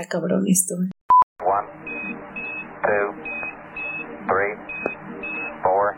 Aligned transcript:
Está 0.00 0.18
cabrón 0.18 0.44
esto. 0.48 0.76
¿eh? 0.76 0.88
One, 1.44 1.68
two, 2.80 3.12
three, 4.28 4.56
four. 5.62 5.94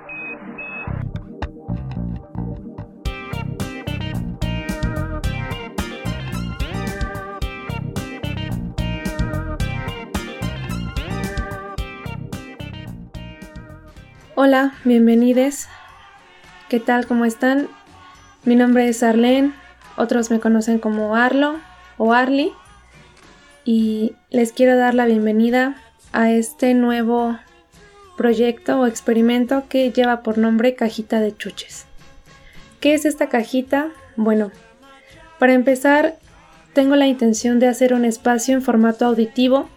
Hola, 14.34 14.74
bienvenidos. 14.84 15.68
¿Qué 16.68 16.80
tal? 16.80 17.06
¿Cómo 17.06 17.24
están? 17.24 17.68
Mi 18.44 18.56
nombre 18.56 18.88
es 18.88 19.04
Arlene, 19.04 19.52
otros 19.96 20.32
me 20.32 20.40
conocen 20.40 20.80
como 20.80 21.14
Arlo 21.14 21.60
o 21.98 22.12
Arly 22.12 22.52
y 23.64 24.14
les 24.30 24.52
quiero 24.52 24.76
dar 24.76 24.94
la 24.94 25.06
bienvenida 25.06 25.76
a 26.12 26.30
este 26.30 26.74
nuevo 26.74 27.38
proyecto 28.16 28.80
o 28.80 28.86
experimento 28.86 29.64
que 29.68 29.90
lleva 29.90 30.22
por 30.22 30.38
nombre 30.38 30.74
Cajita 30.74 31.20
de 31.20 31.36
Chuches. 31.36 31.86
¿Qué 32.80 32.94
es 32.94 33.04
esta 33.04 33.28
cajita? 33.28 33.88
Bueno, 34.16 34.50
para 35.38 35.54
empezar, 35.54 36.16
tengo 36.72 36.96
la 36.96 37.06
intención 37.06 37.58
de 37.58 37.68
hacer 37.68 37.94
un 37.94 38.04
espacio 38.04 38.54
en 38.54 38.62
formato 38.62 39.06
auditivo 39.06 39.68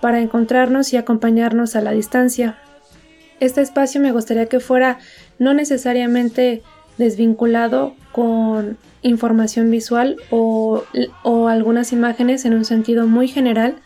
para 0.00 0.20
encontrarnos 0.20 0.92
y 0.92 0.96
acompañarnos 0.96 1.76
a 1.76 1.80
la 1.80 1.92
distancia. 1.92 2.58
Este 3.40 3.60
espacio 3.60 4.00
me 4.00 4.12
gustaría 4.12 4.46
que 4.46 4.60
fuera 4.60 4.98
no 5.38 5.54
necesariamente 5.54 6.62
desvinculado 6.98 7.94
con 8.12 8.78
información 9.02 9.70
visual 9.70 10.16
o, 10.30 10.82
algunas 11.48 11.92
imágenes 11.92 12.44
en 12.44 12.54
un 12.54 12.64
sentido 12.64 13.06
muy 13.06 13.28
general, 13.28 13.76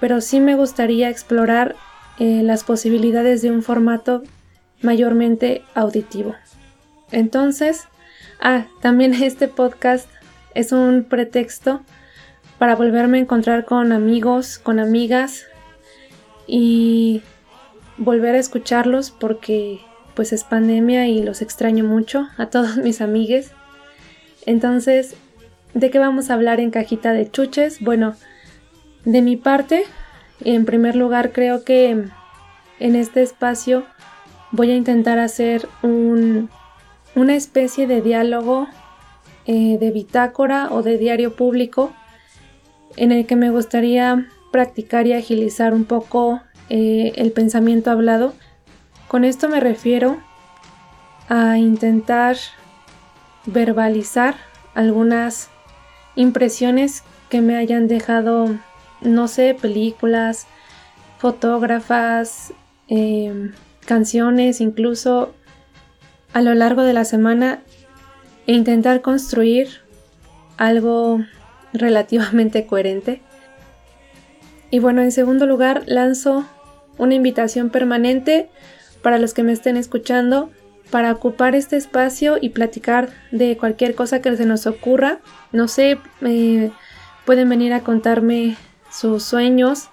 pero 0.00 0.20
sí 0.20 0.40
me 0.40 0.56
gustaría 0.56 1.08
explorar 1.08 1.76
eh, 2.18 2.42
las 2.42 2.64
posibilidades 2.64 3.42
de 3.42 3.50
un 3.50 3.62
formato 3.62 4.22
mayormente 4.82 5.62
auditivo. 5.74 6.34
Entonces, 7.12 7.84
ah, 8.40 8.66
también 8.80 9.14
este 9.22 9.48
podcast 9.48 10.08
es 10.54 10.72
un 10.72 11.04
pretexto 11.04 11.82
para 12.58 12.76
volverme 12.76 13.18
a 13.18 13.20
encontrar 13.22 13.64
con 13.64 13.92
amigos, 13.92 14.58
con 14.58 14.80
amigas 14.80 15.46
y 16.46 17.22
volver 17.96 18.34
a 18.34 18.38
escucharlos 18.38 19.10
porque 19.10 19.80
pues 20.20 20.34
es 20.34 20.44
pandemia 20.44 21.08
y 21.08 21.22
los 21.22 21.40
extraño 21.40 21.82
mucho 21.82 22.28
a 22.36 22.50
todos 22.50 22.76
mis 22.84 23.00
amigues. 23.00 23.52
Entonces, 24.44 25.14
¿de 25.72 25.88
qué 25.88 25.98
vamos 25.98 26.28
a 26.28 26.34
hablar 26.34 26.60
en 26.60 26.70
cajita 26.70 27.14
de 27.14 27.30
chuches? 27.30 27.80
Bueno, 27.80 28.16
de 29.06 29.22
mi 29.22 29.36
parte, 29.38 29.84
en 30.44 30.66
primer 30.66 30.94
lugar 30.94 31.32
creo 31.32 31.64
que 31.64 32.04
en 32.80 32.96
este 32.96 33.22
espacio 33.22 33.86
voy 34.50 34.72
a 34.72 34.76
intentar 34.76 35.18
hacer 35.18 35.66
un, 35.82 36.50
una 37.14 37.34
especie 37.34 37.86
de 37.86 38.02
diálogo 38.02 38.68
eh, 39.46 39.78
de 39.80 39.90
bitácora 39.90 40.68
o 40.70 40.82
de 40.82 40.98
diario 40.98 41.34
público 41.34 41.94
en 42.98 43.10
el 43.10 43.24
que 43.24 43.36
me 43.36 43.48
gustaría 43.48 44.28
practicar 44.52 45.06
y 45.06 45.14
agilizar 45.14 45.72
un 45.72 45.86
poco 45.86 46.42
eh, 46.68 47.12
el 47.16 47.32
pensamiento 47.32 47.90
hablado. 47.90 48.34
Con 49.10 49.24
esto 49.24 49.48
me 49.48 49.58
refiero 49.58 50.18
a 51.28 51.58
intentar 51.58 52.36
verbalizar 53.44 54.36
algunas 54.72 55.50
impresiones 56.14 57.02
que 57.28 57.40
me 57.40 57.56
hayan 57.56 57.88
dejado, 57.88 58.54
no 59.00 59.26
sé, 59.26 59.56
películas, 59.60 60.46
fotógrafas, 61.18 62.52
em, 62.86 63.50
canciones, 63.84 64.60
incluso 64.60 65.34
a 66.32 66.40
lo 66.40 66.54
largo 66.54 66.84
de 66.84 66.92
la 66.92 67.04
semana 67.04 67.62
e 68.46 68.52
intentar 68.52 69.00
construir 69.00 69.80
algo 70.56 71.18
relativamente 71.72 72.64
coherente. 72.64 73.22
Y 74.70 74.78
bueno, 74.78 75.02
en 75.02 75.10
segundo 75.10 75.46
lugar, 75.46 75.82
lanzo 75.86 76.44
una 76.96 77.16
invitación 77.16 77.70
permanente 77.70 78.50
para 79.02 79.18
los 79.18 79.34
que 79.34 79.42
me 79.42 79.52
estén 79.52 79.76
escuchando 79.76 80.50
para 80.90 81.12
ocupar 81.12 81.54
este 81.54 81.76
espacio 81.76 82.36
y 82.40 82.50
platicar 82.50 83.10
de 83.30 83.56
cualquier 83.56 83.94
cosa 83.94 84.20
que 84.20 84.36
se 84.36 84.44
nos 84.44 84.66
ocurra. 84.66 85.20
No 85.52 85.68
sé, 85.68 85.98
eh, 86.22 86.70
pueden 87.24 87.48
venir 87.48 87.72
a 87.72 87.80
contarme 87.80 88.56
sus 88.90 89.22
sueños. 89.22 89.88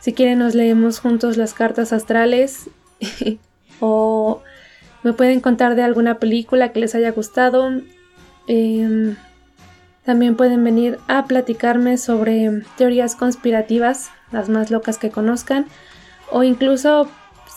Si 0.00 0.12
quieren 0.12 0.38
nos 0.38 0.54
leemos 0.54 1.00
juntos 1.00 1.36
las 1.36 1.54
cartas 1.54 1.92
astrales 1.92 2.70
o 3.80 4.42
me 5.02 5.12
pueden 5.12 5.40
contar 5.40 5.74
de 5.74 5.82
alguna 5.82 6.18
película 6.18 6.72
que 6.72 6.80
les 6.80 6.94
haya 6.94 7.10
gustado. 7.10 7.70
Em, 8.46 9.16
también 10.04 10.36
pueden 10.36 10.64
venir 10.64 10.98
a 11.06 11.26
platicarme 11.26 11.98
sobre 11.98 12.62
teorías 12.78 13.14
conspirativas, 13.14 14.10
las 14.32 14.48
más 14.48 14.70
locas 14.70 14.96
que 14.96 15.10
conozcan, 15.10 15.66
o 16.30 16.42
incluso 16.42 17.08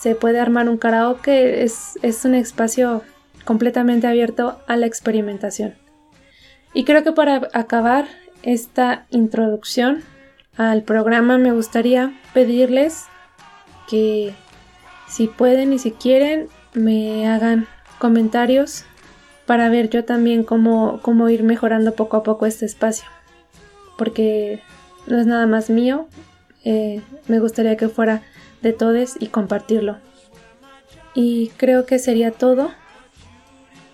se 0.02 0.16
puede 0.16 0.40
armar 0.40 0.68
un 0.68 0.78
karaoke, 0.78 1.62
es, 1.62 1.96
es 2.02 2.24
un 2.24 2.34
espacio 2.34 3.02
completamente 3.44 4.08
abierto 4.08 4.58
a 4.66 4.74
la 4.74 4.86
experimentación. 4.86 5.74
Y 6.74 6.82
creo 6.82 7.04
que 7.04 7.12
para 7.12 7.48
acabar 7.52 8.08
esta 8.42 9.06
introducción 9.10 10.02
al 10.56 10.82
programa 10.82 11.38
me 11.38 11.52
gustaría 11.52 12.18
pedirles 12.34 13.04
que 13.88 14.34
si 15.06 15.28
pueden 15.28 15.72
y 15.72 15.78
si 15.78 15.92
quieren 15.92 16.48
me 16.74 17.28
hagan 17.28 17.68
comentarios 18.00 18.84
para 19.46 19.68
ver 19.68 19.88
yo 19.88 20.04
también 20.04 20.42
cómo, 20.42 20.98
cómo 21.00 21.28
ir 21.28 21.44
mejorando 21.44 21.94
poco 21.94 22.16
a 22.16 22.24
poco 22.24 22.46
este 22.46 22.66
espacio. 22.66 23.06
Porque 23.96 24.64
no 25.06 25.20
es 25.20 25.26
nada 25.26 25.46
más 25.46 25.70
mío, 25.70 26.08
eh, 26.64 27.02
me 27.28 27.38
gustaría 27.38 27.76
que 27.76 27.88
fuera 27.88 28.22
de 28.62 28.72
todos 28.72 29.16
y 29.18 29.28
compartirlo. 29.28 29.98
Y 31.14 31.48
creo 31.56 31.84
que 31.84 31.98
sería 31.98 32.30
todo. 32.30 32.70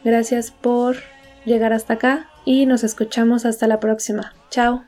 Gracias 0.04 0.50
por 0.50 0.96
llegar 1.44 1.72
hasta 1.72 1.94
acá 1.94 2.28
y 2.44 2.66
nos 2.66 2.84
escuchamos 2.84 3.44
hasta 3.44 3.66
la 3.66 3.80
próxima. 3.80 4.34
Chao. 4.50 4.84